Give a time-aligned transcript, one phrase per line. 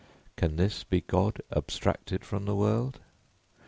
[0.35, 3.01] ]Can this be God abstracted from the world?